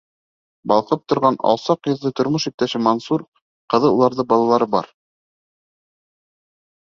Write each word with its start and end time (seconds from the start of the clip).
Балҡып 0.71 1.01
торған 1.11 1.35
алсаҡ 1.49 1.89
йөҙлө 1.91 2.11
тормош 2.19 2.47
иптәше 2.51 2.81
Мансур, 2.85 3.25
ҡыҙы, 3.73 3.91
уларҙың 3.97 4.27
балалары 4.31 4.69
бар. 4.77 4.89